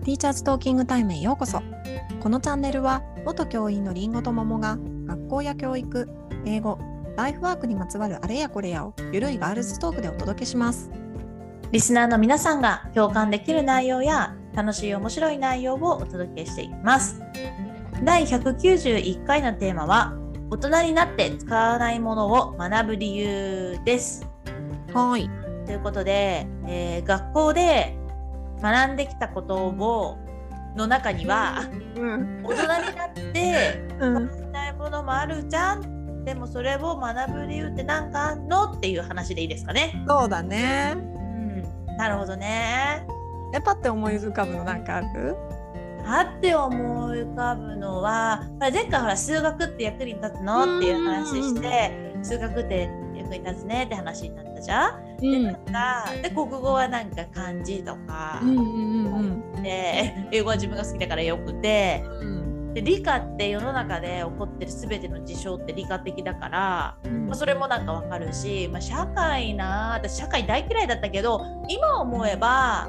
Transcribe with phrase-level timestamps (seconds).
[0.00, 1.60] ティーチャーズトーキングタイムへようこそ。
[2.20, 6.08] このチャンネルは元教員のりんごと桃が学校や教育
[6.46, 6.78] 英語
[7.18, 10.90] ライフワークにまつわるあれやこれやをゆるいガールズトークでお届けします。
[11.70, 17.20] リスナーの皆さんが共感できる内容や楽しい面白い内容をお届けしていきます。
[18.02, 20.14] 第191回のテーマは
[20.48, 24.26] 大人になって使わないものを学ぶ理由です。
[24.94, 25.28] はい。
[25.66, 27.99] ということで、えー学校で
[28.62, 30.18] 学んできたことを
[30.76, 31.62] の中には
[31.96, 32.42] うん。
[32.44, 34.28] 大人になってうん。
[34.28, 36.24] 使いたいものもあるじゃん。
[36.24, 40.04] でもそれを学ぶ理由って何かあんのっていう話でいいですかね。
[40.06, 40.92] そうだね。
[40.96, 43.06] うん、なるほどね。
[43.52, 45.34] やっぱって思い浮かぶのなんかある？
[46.06, 55.09] あって思い浮かぶのは前回ほら数学って役に立つのっていう話して数学って役に立つねって話になったじゃん。
[55.28, 62.50] うでなんかで国語はなんか漢字とかうんうんうんで英語は自分が好きだからよくてうん。
[62.74, 67.26] で理科って世の中で起こってる全ての事象って理科的だから、うん。
[67.26, 72.88] まあ、それもなんかわかるし、まあ、社会な私社会大嫌いだったけど今思えば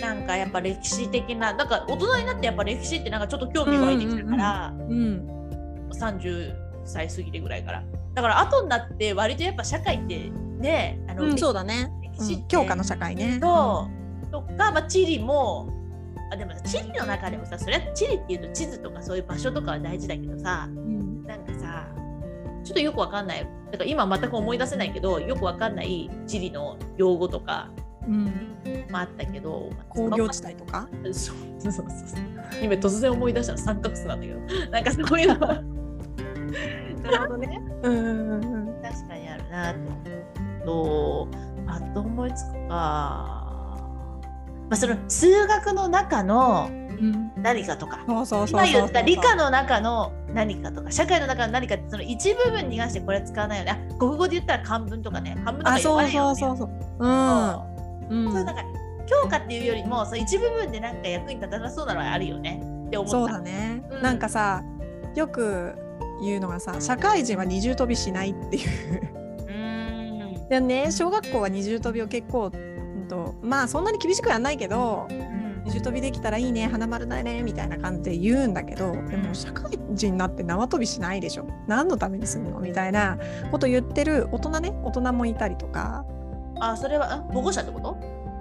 [0.00, 5.30] なんかやっぱ歴史的ななんか大人になってやっぱ歴史ってなんかちょっと興味湧いてきたから、うん
[5.94, 7.84] 30歳過ぎてぐらいから。
[8.14, 10.30] だから後になって割とやっぱ社会って
[10.64, 11.38] ねあの、うん。
[11.38, 11.92] そうだね。
[12.02, 13.38] 歴史って、教科の社会ね。
[13.40, 13.88] そ
[14.28, 15.68] うとか、まあ、地理も
[16.32, 21.24] あでも地理の中でもさそれは地理っていうと地図とかそういう場所とかは大事だけどさうん。
[21.24, 21.86] なんかさ
[22.64, 23.46] ちょっとよくわかんない。
[23.70, 27.70] だから今全く思い出せないけどよくわかんない地理の用語とか
[28.06, 28.24] うん。
[28.90, 30.88] もあったけど工業地帯とか？
[31.04, 32.20] 帯そうそうそうそう。
[32.62, 34.70] 今突然思い出したら三角数なんだけど。
[34.70, 35.62] なんかそういうのは。
[37.04, 37.60] なるほどね。
[37.82, 38.82] うんうんうん。
[38.82, 40.33] 確かにあるなって思う
[40.64, 41.28] と
[41.66, 44.20] パッと思いつくか、ま
[44.70, 47.32] あ、その数学の中のうん。
[47.42, 48.00] 何かとか。
[48.06, 48.60] そうそうそうそう。
[48.68, 50.90] 今言った理科の中の何かとか。
[50.90, 53.72] 社会の中の何かってその一部分に関してこれは使わないよね。
[53.72, 55.34] あ国語で言ったら漢文とかね。
[55.44, 57.06] 漢文とかあそう言わないよ、ね、そうそうそうう。
[57.06, 57.08] ん。
[58.26, 58.28] う。
[58.28, 58.32] ん。
[58.32, 58.62] そうなんか
[59.06, 62.62] 教科っていうよりもそう一部分でなんか役に立たなそうなのはあるよね。
[62.86, 63.10] って思った。
[63.10, 64.02] そうだね、うん。
[64.02, 64.62] なんかさ
[65.14, 65.74] よく
[66.22, 68.70] 言うのがさ社会人は二重跳びしないっていう
[70.48, 75.34] でね小学校は二重跳びを結構、うんと、まあそんなに厳しくはないけどうん。
[75.64, 81.48] 二重跳びできたらいいね花丸だねみたいな感じで言うんだけどでも社会人になって縄跳びしないでしょ。
[81.66, 82.60] 何のためにするの？
[82.60, 83.16] みたいな
[83.50, 86.04] こと言ってる大人ね大人もいたりとか、
[86.60, 87.96] あそれはん保護者ってこと？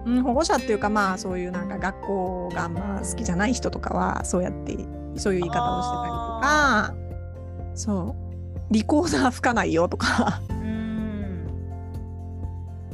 [0.05, 4.75] うん、保護者っていうかまあそういうなんか学校があんま好きじゃない人とかはそうやって
[5.15, 6.93] そういう言い方をしてたりとか。
[7.73, 8.23] そう。
[8.73, 10.41] リコーダー吹かないよとか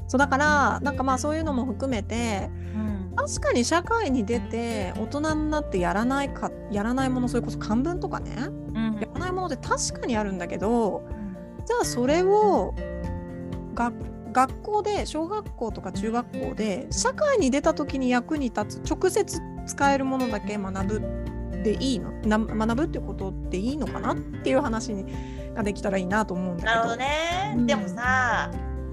[0.09, 2.99] そうだからなんかまあそういうのも含めてうん。
[3.15, 8.99] 確かに社会に出て大人になってやらないかやらないものそれこそ漢文とかねうん。
[8.99, 11.03] やらないものって確かにあるんだけど
[11.65, 12.73] じゃあそれを
[13.75, 13.93] が
[14.31, 21.01] 学校で小学校とか中学校で社会に出た時に役に立つ直接使えるものだけ学ぶ
[21.63, 25.05] でいいのな学ぶってことっていいのかなっていう話に
[25.53, 26.69] ができたらいいなと思うんだけど。
[26.69, 27.65] なるほどね、うん。
[27.67, 27.95] でもさ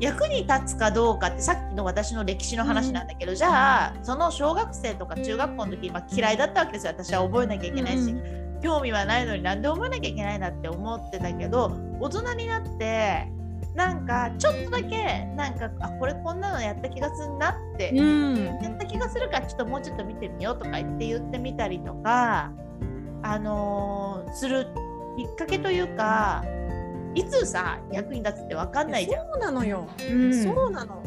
[0.01, 6.93] 役に立つかどうかってさっきの私の歴史の話なんだけど、じゃあその小学生とか中学校の時、まあ、嫌いだったわけですよ。
[6.93, 8.61] 私は覚えなきゃいけないし、うん。
[8.62, 13.31] 興味はないのになんで覚えなきゃいけないなって思ってたけど大人になって
[13.75, 18.45] なんかちょっとだけなんかあこれこんなのやった気がするなって、うん。
[18.62, 22.51] やった気がするからちょっともうちょっと見てみようとか言って言ってみたりとか
[23.23, 24.67] あのーする
[25.17, 26.45] きっかけというか
[27.16, 29.27] いつさ役に立つって分かんないじゃん。
[29.27, 30.44] そうなのよ、うん。
[30.44, 31.03] そうなの。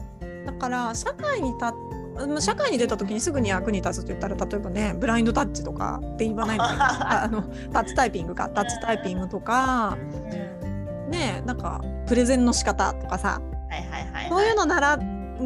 [0.45, 9.97] だから社会に立社会に出た時にすぐに役に立つって言ったら例えばねブラインドタッチとかって言わないの あのタッチタイピングかタッチタイピングとか
[11.09, 14.99] ねなんかプレゼンの仕方とかさはいはいはい、そういうのなら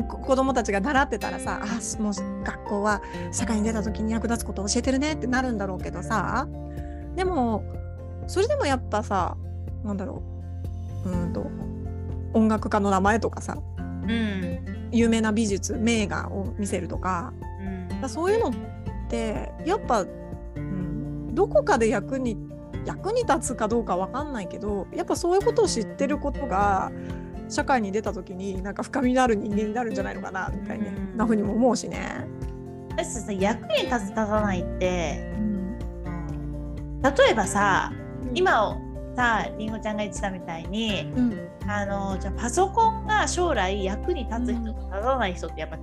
[0.07, 3.01] こ子供たちが習ってたらさあもう学校は
[3.33, 6.47] 社会に出た時に役立つことを教えてるねってなるんだろうけどさ。
[7.15, 7.63] でも
[8.27, 9.37] それでもやっぱさ
[9.83, 10.32] なんだろう
[11.05, 11.45] うーんと
[12.33, 13.57] 音楽家の名前とかさ
[14.07, 17.33] うん有名な美術名画を見せるとか
[18.01, 18.09] うん。
[18.09, 18.53] そういうのっ
[19.09, 22.37] てやっぱ、うん、どこかで役に
[22.85, 26.91] 役に立つかどうかわかんないけどやっぱそういうことを知ってることが
[27.49, 31.17] 社会に出た時になんか深みのある人間になるんじゃないのかなみたいうん。
[31.17, 32.27] なふうにも思うしね。
[32.91, 35.77] 私さ役に立つ立たないってうん。
[37.01, 37.91] 例えばさ
[38.33, 38.77] 今
[39.15, 41.49] さりんごちゃんが言ってたみたいにうん。
[41.67, 45.79] あのじゃあパソコンが将来役に立つ人と立たない人ってやっぱい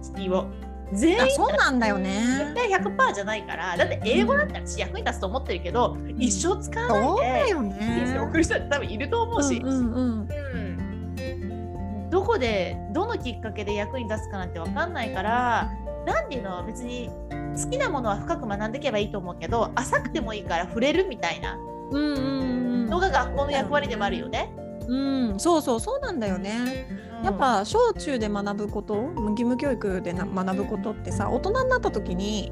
[0.93, 2.55] 全員あそうなんだよね。
[2.55, 10.29] 絶対100%じゃないからだって英語だったら私役に立つと思ってるけど、一生使わそうだよないで人生ね送る人って多分いると思うし、うんうんうん。
[10.29, 12.11] うん。
[12.11, 15.71] どこでどのきっかけで役に立つかなんて分かんないから
[16.07, 17.09] 何ていうの別に
[17.57, 21.55] 好きなものは深く学んでいけばいいと思うけど浅くてもいいから触れるみたいな。
[21.55, 24.53] うんうんうんのが学校の役割でもあるよね。
[24.87, 26.87] うん、そうそうそうなんだよね。
[26.91, 32.51] うんやっぱ小中で学ぶこと義務教育でな学ぶことってさ大人になった時に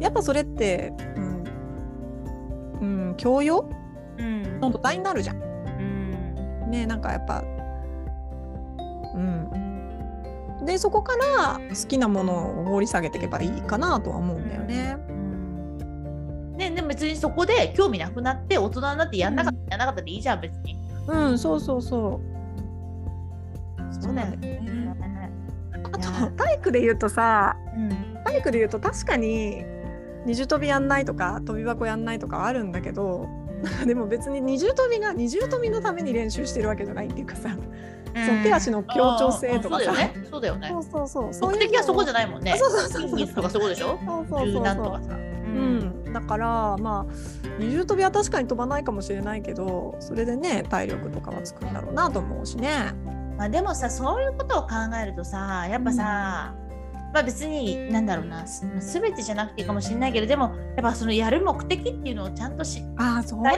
[0.00, 1.44] やっぱそれって、うん
[2.80, 3.68] うん、教養？
[4.16, 5.36] うんの土台になるじゃん。
[5.36, 5.40] う
[5.82, 7.44] んねなんかやっぱ
[9.14, 10.64] うん。
[10.64, 14.96] でそこから好きなものを掘り下げていけばいいかなとは思うんだよね。
[16.66, 20.76] うんね、でも別にそこで興味なくなって大人になってやんなかった、やんなかったでいいじゃん別に。
[21.06, 23.94] うんそうそうそう。
[24.02, 24.36] そうだよね。
[24.36, 25.30] ね。
[25.82, 27.90] あと体育で言うとさうん
[28.24, 29.64] 体育で言うと確かに
[30.26, 33.26] 二重跳びやんないとか跳び箱やんないとかはあるんだけど
[33.86, 37.50] でも別に二重跳びが二重跳びのために練習してるわけじゃないっていうかさ、
[38.14, 40.26] その手足の協調性とかさそうだよね。
[40.30, 40.68] そうだよね。
[40.70, 42.54] そうそうそう目的はそこじゃないもんね。
[42.56, 43.98] そうそうそうそう筋肉とかそうでしょ？
[44.06, 45.14] そうそう柔そうそう軟とかさ。
[45.14, 47.12] ううん、だからまあ
[47.58, 52.92] 二重跳びは確かに飛ばないかもしれないけどそれでね体力とかはつくんだろうなと思うしね。
[53.36, 54.68] まあでもさそういうことを考
[55.02, 56.54] えるとさやっぱさ、
[57.14, 63.50] まあ別になんだろうなす全てじゃなくていいかもしれないけどでもやっぱそのやる目的っていうのをちゃんと知っああそうね。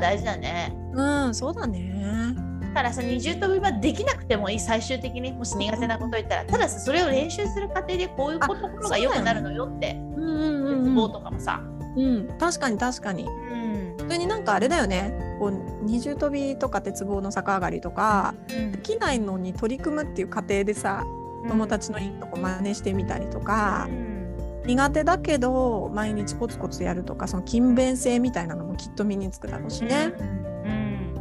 [0.00, 0.74] 大事だね。
[0.92, 2.50] うんそうだね。
[2.60, 11.60] だからさ二重跳びはできなくてもいい最終的にもし苦手なこと言ったらたださそれを練習する過程でこういうことが良くなるのよってうんうんうん鉄棒うんとかもさ。
[11.96, 13.24] うん確かに確かに。
[13.24, 13.94] うん。
[13.98, 15.12] それになんかあれだよね。
[15.38, 15.52] こう
[15.82, 21.04] 二重跳びとか鉄棒の逆上がりとかできないのに取り組むっていう過程でさ
[21.48, 23.88] 友達のいいとこ真似してみたりとか、
[24.66, 30.12] 苦手だけど毎日コツコツやるとかその勤勉性みたいなのもきっと身につくだろうしね。
[30.64, 31.14] うん。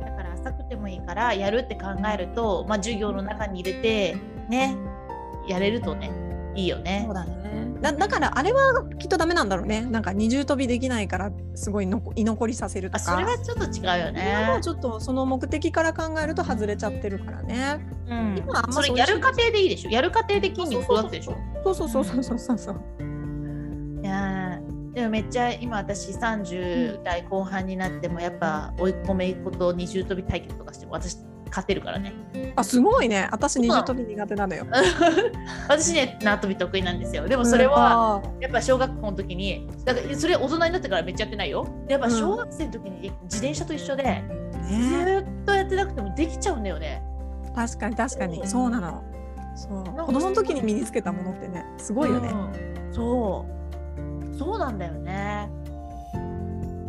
[0.00, 4.16] だから浅くてもいいからやるって考えると、まあ、授業の中に入れて
[4.48, 4.76] ね
[5.46, 6.10] やれるとね
[6.54, 7.02] いいよね。
[7.04, 7.14] そう。
[7.14, 14.60] だねだだからあれはきっとダメなんだろうねなんか二重跳びできないからすごいのこ居残りさせるとかあそれはちょっと違うよそれはもねう。
[14.60, 17.80] ちょっとその目的から考えると外れちゃってるからね。
[18.08, 19.90] うん今はあんまそれやる過程でいいでしょ？
[19.90, 21.36] やる過程で筋肉育つでしょ。
[21.64, 22.76] そうそうそうそうそうそうそう。
[24.02, 31.16] いやーでもめっちゃ今私30代後半になってもやっぱ追い込めいっ子と二重跳び対決とかしても私
[31.50, 32.12] 勝てるからね。
[32.56, 34.66] あすごいね私二重跳び苦手なのよ。
[35.68, 37.28] 私ね縄跳び得意なんですよ。
[37.28, 41.66] でもそれは、やっぱ小学校の時にだからそれ大人になってからめっちゃやってないよ。
[41.86, 44.22] でやっぱ小学生の時に自転車と一緒で、
[44.68, 47.02] ずっとやってなくてもできちゃうんだよね。
[47.54, 49.02] 確かに確かにそうなの。
[49.56, 52.28] そうか子供の時に身につけたものってねすごいよね。
[52.28, 53.60] うんそう
[54.38, 55.50] そうなんだよね。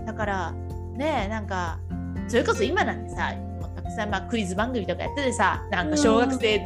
[0.06, 0.52] だから
[0.96, 1.80] ねなんか
[2.28, 3.34] それこそ今なんてさ
[3.96, 6.66] さんまあクイズ番組とかやっててさなんか小学生が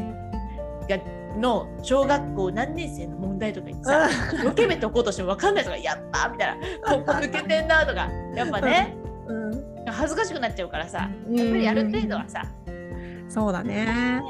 [1.37, 4.09] の小学校何年生の問題とか言ってさ
[4.43, 8.95] よけめておこうとしても分かんないとかやったみたいなここ抜けてんなとかやっぱね
[9.27, 9.65] うん。
[9.87, 12.43] 恥ずかしくなっちゃうからさやっぱりある程度はさ
[13.27, 14.21] そうだね。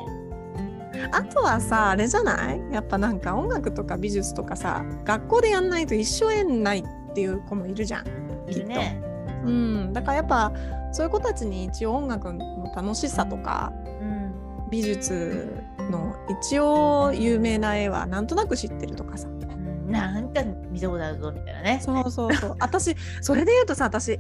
[1.12, 2.62] あとはさあれじゃない？
[2.72, 8.06] やっぱなんか音楽とか美術とかさ学校でやんないと一生縁ないっていう子もいるじゃん。
[8.50, 9.00] いるね。
[9.46, 10.52] うん、だからやっぱ
[10.96, 14.34] そういう子たちに一応音楽の楽しさとかうん。
[14.72, 15.62] 美術
[15.92, 19.28] の一応有名な絵はなんとなく知ってるとかさ。
[19.28, 19.92] うん。
[19.92, 21.82] なんか見たことあるぞみたいなね。
[21.84, 22.56] そうそうそう。
[22.62, 24.20] 私それで言うとさ私絵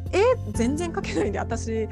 [0.51, 1.87] 全然描けないんで私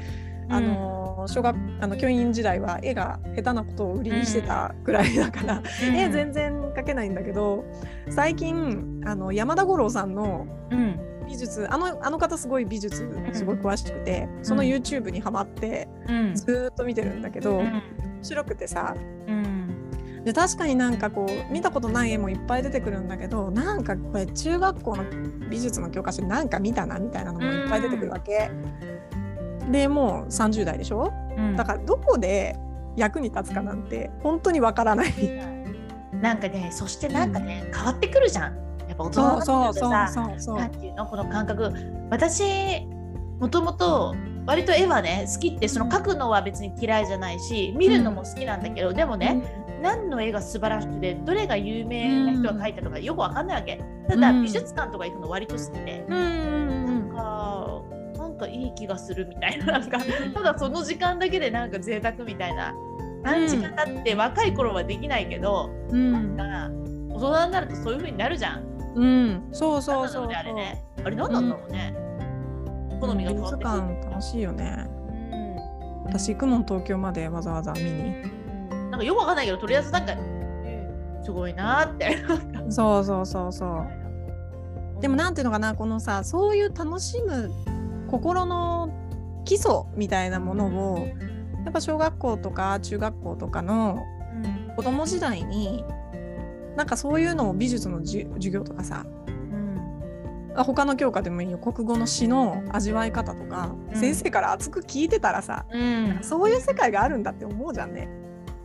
[0.50, 5.96] あの小学あの教員時代は絵が下手なことを売りにしてたぐらいだから、うん。
[5.96, 7.64] 絵全然描けないんだけど
[8.10, 16.34] 最近あの山田五郎さんのうん美術あのあの方すごい美術すごい詳しくて、その YouTube にハマってうん。
[16.34, 17.82] ずーっと見てるんだけど、面うん。
[18.22, 18.94] 白くてさ。
[19.26, 20.24] うん。
[20.24, 25.04] で確かになんかこう見たことない絵もいっぱい出てくるんだけどなんかこれ中学校の
[25.50, 28.50] 美術の教科書でなんか見たなみたいなのもいっぱい出てくるわけ。
[29.70, 31.12] でもう30代でしょ？
[31.36, 31.56] うん。
[31.56, 32.56] だからどこで
[32.96, 35.12] 役に立つかなんて本当にわからない。
[36.22, 38.56] なんかねそしてなんかね変わってくるじゃん。
[38.56, 38.63] や
[38.94, 41.72] っぱ大人そうになそうそうってくるとさそうそうなんていうのこの感覚。
[42.10, 42.42] 私
[43.40, 44.14] もともと
[44.46, 49.42] 割と絵はね好きってその描くのは別に嫌いじゃないし見るのも好きなんだけど、でもね、
[49.82, 53.82] 何の絵が素晴らしくてどれが有名な人が描いたとかよくわかんないわけ。
[54.08, 56.86] ただうん美術館とか行くの割と好きで、うんうんうん。
[56.86, 57.82] なんか
[58.18, 59.98] なんかいい気がするみたいななんか
[60.34, 62.74] ただその時間だけでなんか贅沢みたいな。
[63.22, 66.36] 何時間だって若い頃はできないけど、うん。
[66.36, 66.70] なん
[67.08, 68.73] か大人になるとそういう風になるじゃん。
[68.94, 70.32] うん、そうそうそうそう。
[70.32, 70.84] あれね。
[71.04, 71.94] あれなんなんだろうね。
[73.00, 73.80] 好みが変わってくる。
[73.80, 74.86] 美術館楽しいよね。
[74.88, 74.94] うん
[76.06, 78.22] 私行くもん東京までわざわざ見に。
[78.90, 80.14] なんかよくわかんないけど、とりあえずなんか、
[81.24, 82.16] すごいなーって。
[82.70, 84.04] そうそうそうそう。
[85.00, 87.50] でもなんていうのかなこのさそういう楽しむ
[88.08, 88.90] 心の
[89.44, 90.98] 基礎みたいなものを
[91.64, 94.02] やっぱ小学校とか中学校とかの
[94.42, 95.84] うん子供時代に
[96.76, 100.52] なんかそういうのを美術の授業とかさうん。
[100.56, 101.58] あ他の教科でもいいよ。
[101.58, 103.96] 国語の詩の味わい方とか、うん。
[103.96, 106.18] 先生から熱く聞いてたらさうん。
[106.22, 108.08] そういう世界があるんだって思うじゃんね。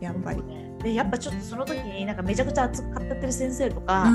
[0.00, 0.42] やっぱり。
[0.82, 4.10] でやっぱちょっとその時になんかめちゃくちゃ熱く語ってる先生とうか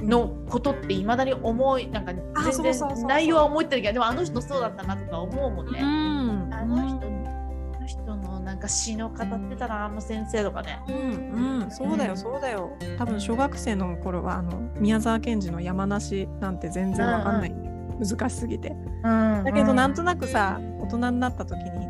[0.00, 5.80] のことっていまだに思いなんかあ全然内容は思ってるけどでもあの人そうだったなとか思うもんね。
[5.80, 6.52] うん。
[6.52, 7.11] あの人
[8.68, 10.80] 人のなんか詩の語ってたなあの先生とかね。
[10.88, 12.70] うんうん、そうだよそうだよ。
[12.98, 17.54] 多分小学生の頃はあの宮沢賢治の山梨なんて全然わかんない、
[17.98, 18.74] 難しすぎて。
[19.02, 21.86] だだけどなんとなくさ大人になった時に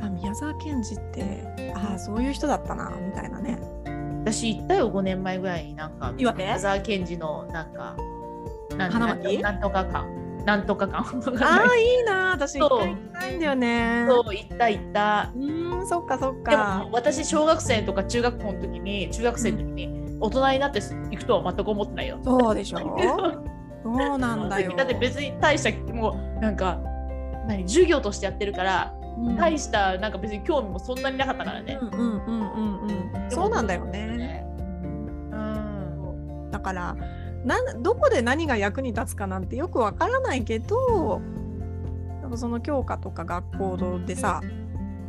[0.00, 3.58] あ宮沢賢治ってああそういう人だったなみたいなね。
[4.24, 6.44] 私行ったよ5年前ぐらいになんか岩手？
[6.44, 7.96] 宮沢賢治のなんか
[8.76, 10.04] なん花巻なんとかか
[10.44, 11.44] なんとかかわかんない。
[11.44, 12.78] ああいいな私行き
[13.12, 14.06] たいんだよね。
[14.08, 15.32] そう行った行った。
[15.34, 22.18] うーんそっかそっでかも私小学生とか中学校の時に中学生の時に大人になって行くとは全く思ってないよ。
[22.22, 22.78] そうでしょ？
[23.84, 26.78] そうなんだよだって別に大したもうなんか
[27.48, 31.78] 何授業としてやってるからうん大したなんか別に興味もそんなになかったからね。
[31.80, 32.82] うんうんうんうん
[33.24, 34.44] うんそうなんだよね
[35.32, 36.50] うん。
[36.52, 36.96] だから
[37.44, 41.20] なんどこで何が役に立つかなんてよくわからないけど
[42.20, 44.40] なんかその教科とか学校でさ、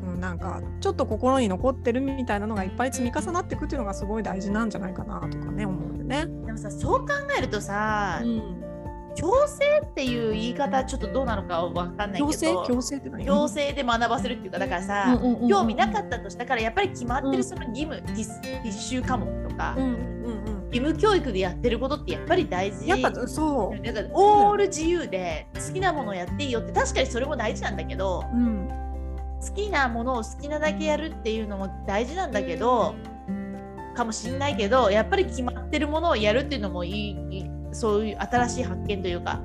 [0.03, 6.25] うん、なんかちょっと心に残ってるみたいなのがいっぱい積み重なっていくっていうのがすごい大事なんじゃないかなとかね思うんでね。
[6.45, 8.63] でもさそう考えるとさ、うん、
[9.15, 12.53] 強制っていう言い方はちょっとどうなのかわかんないけど強制？
[12.67, 13.25] 強制って何？
[13.25, 15.49] 強制で学ばせるっていうかだからさ、うんうんうんうん。
[15.49, 18.29] 興味なかったとしたからやっぱり決まってうんるその義務、必
[18.63, 20.63] 必修科目とか、うんうんうん。
[20.73, 22.87] 義務教育でやってることってやっぱり大事。
[22.87, 28.67] やっぱそう、だからオール自由で好きなものをやっていいよって確かにそれも大事なんだけどうん、
[29.47, 32.95] 好きなものを好きなだけやるっていうのも大事なんだけど
[33.95, 39.39] かもしんないけどやっぱり決まってるものをやるっていうのもいいそういう新しい発見というか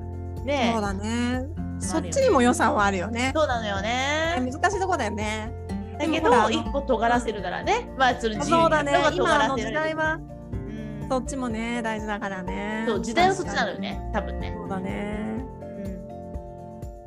[0.45, 1.49] ねそうだね
[1.81, 3.33] そっちにも良さはあるよね。
[3.35, 4.35] そうなのよね。
[4.41, 5.53] 難しいとこだよね。
[5.99, 10.15] だけど一個尖らせるならねまあその自由そうだね今の時代は
[10.53, 12.85] うんそっちもね大事だからね。
[12.89, 14.55] そう時代はそっちなのよね多分ね。
[14.57, 15.38] そうだね。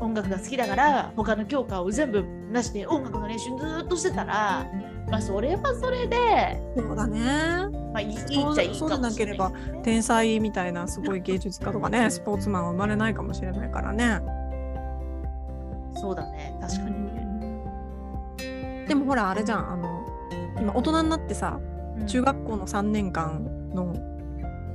[0.02, 4.68] うん音楽が好きだから他の教科を全部なしで音楽の練習ずーっとしてたら
[5.10, 7.22] まあそれはそれでそうだね。
[7.94, 9.52] まあいいっちゃいいかもしれないそうでなければ
[9.84, 14.22] 天才みたいなすごい芸術家とかね、スポーツマンは生まれないかもしれないからね。
[15.96, 20.06] そうだね確かにね、でもほらあれじゃんあの
[20.60, 21.60] 今大人になってさ
[21.98, 23.94] うん中学校の3年間の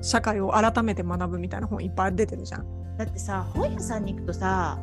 [0.03, 2.67] 社会を改めて学ぶみたいな本いっぱい出てるじゃん。
[2.99, 4.79] だってさ本屋さんに行くとさ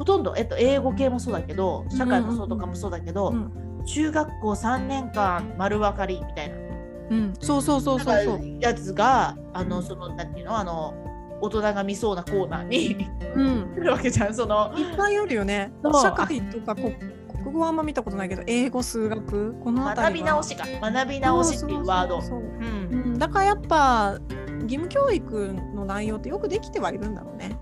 [0.00, 6.56] ほとんど、えっと、英語系もそうだけど社会もそうとかもそうだけど、うん、中学校3年間丸分かりみたいな。
[7.10, 8.60] うん、そうそうそうそうそう。
[8.60, 10.94] やつがあのそのなんていうのあの
[11.42, 14.72] 大人が見そうなコーナーにうん、 来るわけじゃんその。
[14.74, 15.70] いっぱいあるよね。
[16.00, 16.90] 社会とかこ
[17.28, 19.52] 国語はあんま見たことないけど英語数学？
[19.62, 20.64] この辺学び直しか。
[20.80, 22.22] 学び直しっていうワード。
[23.18, 24.16] だからやっぱ
[24.62, 27.58] 義務教育の内容ってよくできてはいるんだろうね。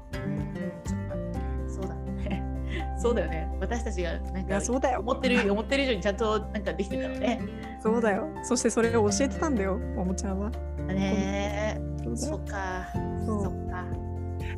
[2.99, 3.49] うんそうだよね。
[3.61, 7.41] 私たちがなんいかやそうだよ思ってる思ってる以上にちゃんとなんかできてたのね。
[7.83, 8.29] そうだよ。
[8.43, 10.51] そしてそれを教えてたんだよ、ももちゃんは。
[10.89, 12.17] ねえ。
[12.17, 12.89] そっか。
[13.25, 13.85] そっか。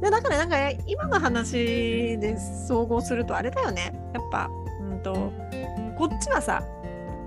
[0.00, 1.52] でだからなんか今の話
[2.18, 3.92] で総合するとあれだよね。
[4.14, 4.48] やっぱ、
[4.80, 5.32] うんと、
[5.98, 6.62] こっちはさ、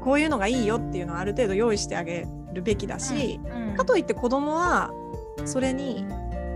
[0.02, 4.92] こういうのがいいよっていうのをある程度用意してあげるべきだし、うんかといって子供は
[5.46, 6.06] それに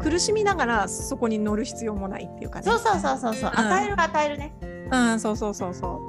[0.01, 2.65] 苦しみながらそこに乗る必要もないっていうかね。
[2.65, 3.51] そうそうそうそうそう。
[3.51, 4.53] うん与える与えるね。
[4.91, 5.99] うん、そうそうそうそ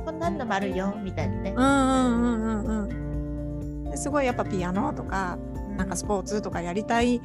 [0.00, 0.04] う。
[0.04, 1.60] こんなんのもあるよみたいなねう。
[1.60, 2.88] んうんうんうん
[3.84, 3.90] うん。
[3.90, 5.38] ですごいやっぱピアノとか
[5.76, 7.20] なんかスポーツとかやりたい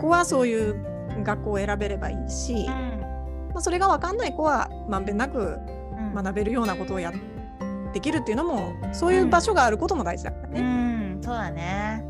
[0.00, 0.76] 子はそういう
[1.22, 5.58] 学校を選べればいいし、まあ、それが分かんない子はまんべんなく
[5.92, 7.12] うん学べるようなことをや
[7.92, 10.60] できるっていうのもそういう場所があることも大事だからうね。
[10.60, 12.04] ん、そうだね。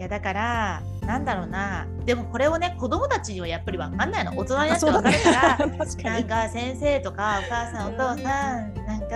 [0.00, 1.86] いやだからなんだろうな。
[2.06, 4.32] でもこれをね子供たちにはやっぱりわかんないの。
[4.34, 5.58] 大人になってわかるから。
[5.58, 6.04] 確かに。
[6.04, 9.06] なんか先生とかお母さんお父さんなんか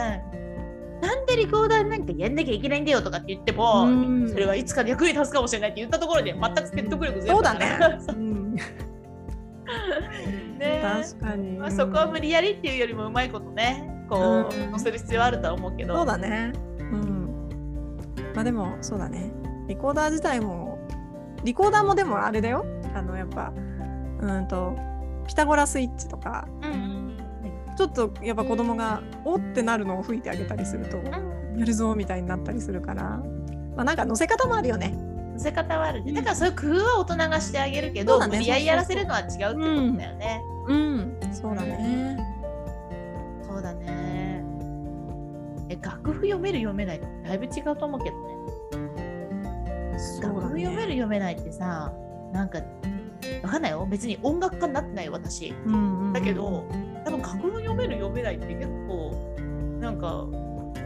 [1.00, 7.78] なんででリコーダーなんかやんなきゃいけないんだよとかって言っても、うんそれはいつか役に立つかもしれないって言ったところで全く説得力ゼロそうだね。
[8.08, 8.62] うんね
[10.82, 11.56] 確かに。
[11.56, 16.52] まあ、そこは無理やりっていうよりもうまいことねこう、うん乗せる必要はあるとは思うけどそうだね。
[16.78, 17.28] うん。
[18.34, 19.32] まあでもそうだね。
[19.66, 20.73] リコーダー自体も
[21.44, 22.64] リコーダーもでもあれだよ。
[22.94, 23.52] あのやっぱ
[24.20, 24.76] うんと
[25.26, 27.16] ピタゴラスイッチとかうん
[27.76, 33.20] ちょっとやっぱ子供がおってなるのを吹いてあげたりするとうんやるぞみたいになったりするから。
[33.76, 34.94] まあなんか乗せ方もあるよね。
[35.34, 41.18] 乗せ方はあるねうんだからそういう工夫は大人がしてあげるけど、ね無理やりやらせるのは違うってことだよね、うん。
[41.32, 42.16] そうだね。
[43.42, 44.44] そうだね
[45.68, 48.33] え楽譜読める読めないだいぶ違うと思うけどね
[49.98, 50.86] そうだ楽譜読めね。
[50.86, 51.92] る読めないってさ
[52.32, 52.58] なんか
[53.42, 53.86] わかんないよ。
[53.90, 55.54] 別に音楽家になってないよ私。
[55.66, 56.64] うんうんうんだけど、
[57.04, 59.34] 多分楽譜読める読めないって結構
[59.80, 60.26] なんか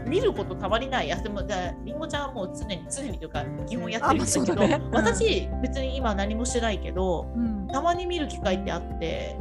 [0.06, 1.08] 見ることたまにない。
[1.08, 1.42] やでも
[1.84, 7.66] りんごちゃんはもう常に常にというか基本やってるんだけど私別に今何もしてないけどうん。
[7.68, 9.36] たまに見る機会ってあって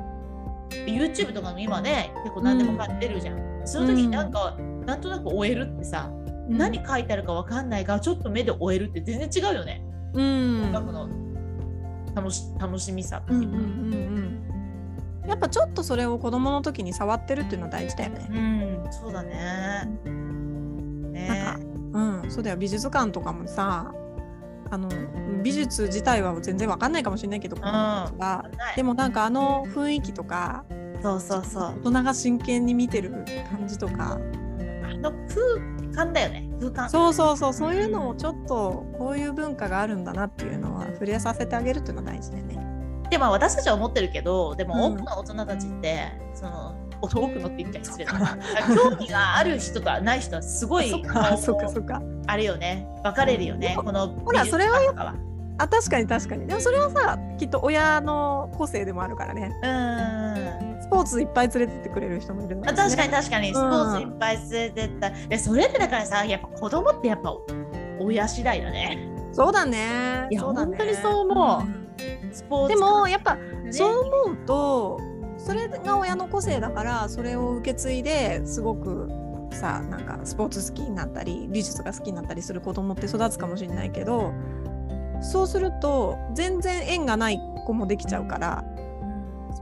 [0.86, 6.12] YouTube とかも今ね結構何でも買ってるじゃん、その時になんか、なんとなく終えるってさ、
[6.50, 9.84] 何書いてあるかわかんないがちょっと目で終えるって全然違うよね。
[10.14, 10.64] うん。
[10.66, 11.10] 音楽の。
[12.16, 15.30] 楽し楽しみさってうんうんいうか、うん。
[15.30, 18.28] やっぱちょっとそれを子供の時に触ってるっていうのは大事だよね。
[18.32, 19.88] うん、そうだね。
[21.12, 21.28] ね。
[21.28, 21.68] なんか
[22.24, 22.58] うん、そうだよ。
[22.58, 23.94] 美術館とかもさ
[24.70, 24.90] あの
[25.44, 28.46] 美術自体は全然わかんないかもしれないけど子供たちは。
[28.76, 30.66] でもなんかあの雰囲気とか
[31.02, 31.80] そうそうそう。
[31.84, 33.12] 大人が真剣に見てる
[33.52, 34.20] 感じとか。
[34.84, 36.50] あの空間だよね。
[36.60, 36.90] 空間。
[36.90, 42.58] そうそうそうそういうのをちょっとこういう文化があるんだなっていうのは触れさせてあげるっていうのは大事だよね。
[43.10, 48.38] でまあ私たちは思ってるけど、でもうん多くの大人たちって、その多くのって言っちゃ失礼だな。
[48.76, 52.02] 興味がある人とない人はすごいそっかこうそっかそっか。
[52.28, 52.88] あれよね。
[53.04, 53.76] 分かれるよね。
[53.76, 55.16] ほこのほらそれは。
[55.60, 60.67] あ確かに確かにでもそれはさきっと親の個性でもあるからねうーん。
[60.88, 63.50] スポーツいっぱい連れてってくれる人もいるのあ確かに確かに。
[63.50, 65.10] スポーツいうんっぱい連れてった。
[65.10, 67.36] でそれってだからさ、やっぱ子供ってやっぱ
[68.00, 68.98] 親次第だね。
[69.34, 70.28] そうだね。
[70.32, 70.48] いやね。
[70.48, 71.62] 本当にそう思う。
[71.62, 72.34] うん。
[72.34, 73.74] スポーツでもやっぱね。
[73.74, 75.00] そう思うと
[75.38, 79.10] それが親の個性だからそれを受け継いですごく
[79.52, 84.34] さなんかスポーツ好きになったり美術が好きになったりする子供って育つかもしれないけど
[85.22, 88.77] そうすると全然縁がない子もできちゃうからス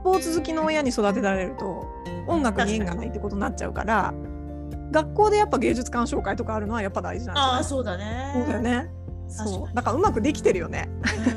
[0.06, 1.84] ポーツ好きの親に育てられると
[2.28, 4.14] 音楽に縁がないってことになっちゃうから
[4.92, 8.32] 学校でやっぱ芸術鑑賞会とかあるのはやっぱ大事なんじゃないああそうだね。
[8.36, 8.90] そうだよね。
[9.26, 10.88] そうだからうまくできてるよね。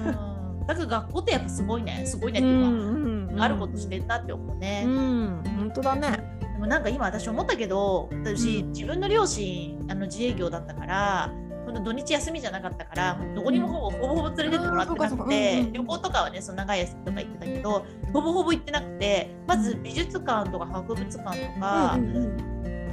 [0.06, 4.84] うんだから学校ってやっぱすごいねすごいねっていうか、あることしてんだって思うね。
[4.86, 6.38] うん、本当だね。
[6.40, 11.34] でもなんか今私思ったけど私、うん自分の両親あの自営業だったから
[11.70, 22.38] ほんと土日休みじゃなかったからどこにもほぼ、ほぼほぼ連れてってもらってなくて、うんうん旅行とかはねその長い休みとか行ってたけどほぼほぼ行ってなくてまず美術館とか博物館とか、うんうん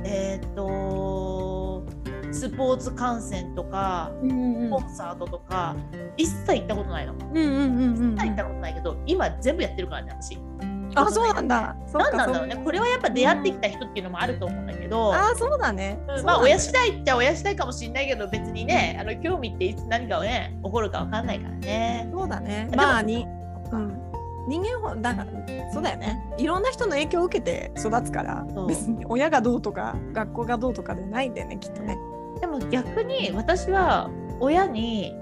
[0.05, 1.85] えーっと
[2.33, 5.75] スポーツ観戦とかうんうんコンサートとか
[6.17, 7.15] 一切行ったことないの。
[7.15, 8.15] うんうんうんうん。
[8.15, 10.39] 一切行ったことないけど今全部やってるからね私。
[10.96, 11.76] あ、そうなんだ。
[11.92, 15.14] 何なんだろうねこれはやっぱ出会ってきた人っていうのもあると思うんだけど。
[15.14, 15.98] あ、そうだね。
[16.02, 22.09] うんそうだねまあ親次第っちゃ親次第かもしれないけど別にねあの興味っていつ何がね起こるかわかんないからね。
[22.12, 22.68] そうだね。
[22.74, 23.26] まあに、
[23.72, 24.02] うん。
[24.48, 26.22] 人間ほだからそうだよね。
[26.38, 31.98] いろんな人の影響を受けて育つから別に親がどうとか学校がどうとかでないんだよねきっとね。
[32.40, 35.14] でも逆に私は親に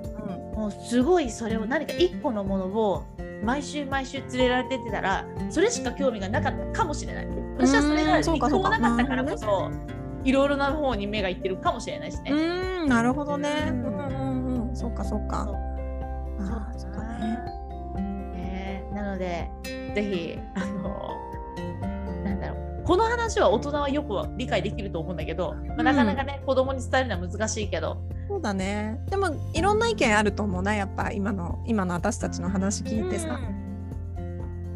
[0.54, 3.04] うんもうすごいそれを何か一個のものを
[3.44, 7.28] 毎週毎週連れられてってたらそれしか興味がなかったかもしれない。
[7.56, 9.70] 私はそれが一個うんそうかそうかもなかったからこそ
[10.24, 12.32] いろいろな方に目がいってるかもしれないしね。
[12.32, 13.50] うーんなるほどね。
[13.68, 14.76] ううんんうんうん。
[14.76, 15.46] そっかそっか。
[15.46, 17.38] そうそうだね。
[18.34, 19.48] ねなので
[19.94, 21.14] ぜひあの
[22.24, 27.96] なんだろうこの話は大人はよく理解できると思うんだけど、まあ、なかなかね、子供に伝えるのは難しいけど、
[28.28, 29.00] そうだね。
[29.10, 33.38] でもいろんな意見あると思うなやっぱ今の今の私たちの話聞いてさ。
[33.48, 33.64] うん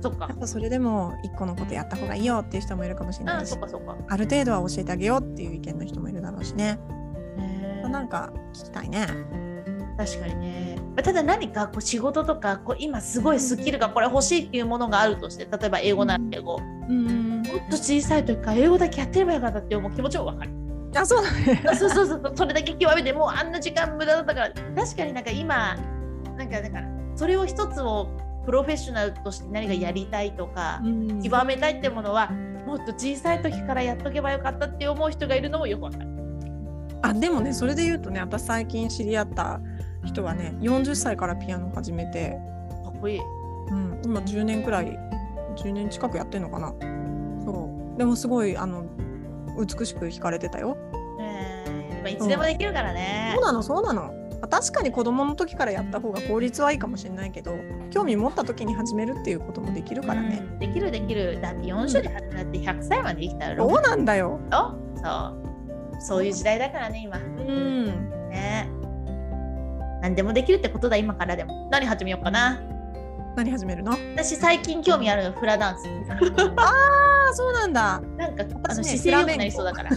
[0.00, 6.78] そっかやっぱそれでも一個のことやった方がいいよっていう人もいるかもしれなあいしそっかそっか、ある程度は教えてあげようっていう意見の人もいるだろうしね。
[7.36, 9.06] ねなんか聞きたいね。
[9.96, 17.42] 確かにねただ何かこう仕事とかこう今すごいスキルがこれ欲しいっていうものがあるとして例えば英語なら英語、うん。
[17.42, 20.50] もっと小さい時から英語だけやってればよかったって思う気持ちもわかる
[21.00, 21.62] あそうだね。
[21.78, 25.76] そうそうそうそれだけ極めてもうあんな時間無駄だったから確かになんか今
[26.36, 28.08] なんかだからそれを一つを
[28.44, 32.30] プロフェッショナルとして何かやりたいとか、うん極めたいってものは
[32.66, 36.06] もっと小さい時からやっとけばよかったって思う人がいるのもよくわかる。
[37.02, 39.60] あでもねそれで言うとね私最近知り合った
[40.04, 42.36] 人はね40歳からピアノを始めて、
[42.84, 43.20] かっこいい。
[43.70, 44.98] うん、今10年くらい
[45.56, 46.74] 10年近くやってんのかな
[47.44, 48.86] そうでもすごいあの
[49.58, 50.76] 美しく弾かれてたよ
[52.08, 53.44] いつでもできるからねそう。
[53.44, 57.54] なのそうなのまあ確かに子供の時からやった方が効率はいいかもしれないけど
[57.90, 61.40] 興味持った時に始めるっていうこともできるからね、うんできるできる。
[61.40, 65.48] だって4種で始まって100歳まで生きたらそう6なんだよそう。
[66.00, 67.16] そういう時代だからね、今。
[67.16, 67.86] うん
[68.30, 68.68] ね。
[70.00, 71.68] 何でもできるってことだ、今からでも。
[71.70, 72.60] 何始めようかな。
[73.36, 73.92] 何始めるの？
[74.14, 75.84] 私、最近興味あるのフラダンス。
[76.56, 79.90] あそうなんだなんか、あの姿勢良くなりそうだから。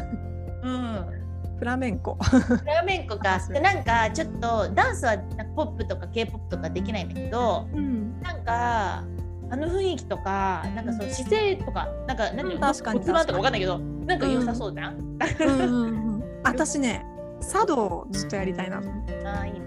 [1.61, 1.63] うん。
[1.63, 2.15] フラメンコ。
[2.15, 3.39] フラメンコか。
[3.61, 5.17] なんか、ちょっとダンスは
[5.55, 8.19] ポップとか K-POP とかできないんだけど、うん。
[8.21, 9.03] なんか、
[9.51, 12.59] あの雰囲気とか、なんかその姿勢とか、なんか、なんていうの、うん。
[12.59, 14.95] 確かに骨盤とかわかんないけど、なんか良さそうじゃん？
[14.97, 14.97] う
[15.45, 17.05] んうんうん 私ね
[17.39, 18.77] 茶道をずっとやりたいな、
[19.25, 19.59] ああ、いい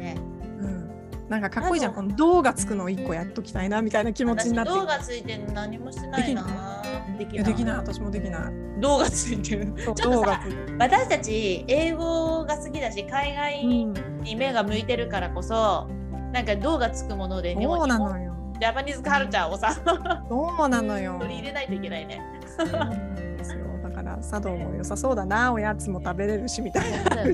[1.35, 1.93] なんかかっこいいじゃん。
[1.93, 4.71] 茶この銅がつくのを一個やっときたいなみたいな気持ちになって。
[4.71, 6.83] 私銅がついてるの何もしてないな。
[7.19, 7.37] できい。
[7.37, 7.77] やできない。
[7.77, 8.43] 私もできない。
[8.81, 9.73] 銅がついてる。
[9.77, 10.25] ちょっと
[10.79, 15.89] 私たち英語が好きだし海外に目が向いてるからこそ、
[16.33, 18.35] なんか銅がつくもので日本日本なのよ。
[18.61, 21.17] ジャパニーズカルチャーをさそうなのよ。
[21.21, 22.23] 取り入れないといけないね。
[24.31, 27.25] 茶道も良さそうだなおやつも食べれるしみたいな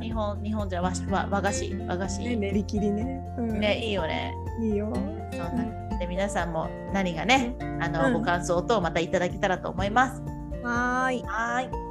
[0.00, 4.34] 日本日本じゃ和和和菓子和菓子ね練り切りね、うん、ねいいよね。
[4.60, 10.22] いいよそんなで皆さんも何がねあの、うんご感想等またいただけたらと思います。
[10.62, 11.84] はーいはーい。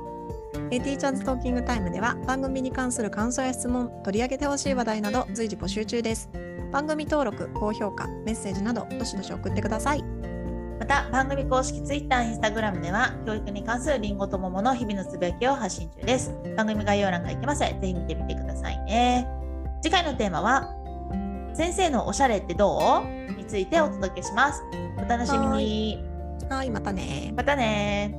[0.72, 6.30] えーティーチャーズトーキングタイムでは番組に関する感想や質問、取り上げてほしい話題など随時募集中です。
[6.72, 10.23] 番組登録、高評価、メッセージなどどしどし送ってください。
[10.84, 16.36] また番組公式 Twitter、Instagram では教育に関するりんごと桃の日々のつぶやきを発信中です。
[16.58, 19.26] 番組概要欄が行きますぜひ見てみてくださいね。
[19.82, 20.76] 次回のテーマは
[21.54, 23.32] 先生のおしゃれってどう？
[23.32, 24.62] についてお届けします。
[24.98, 26.04] お楽しみに。
[26.50, 28.14] はい、またねまたね